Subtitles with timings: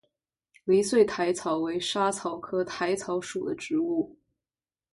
[0.63, 4.17] 离穗薹草为莎草科薹草属的植物。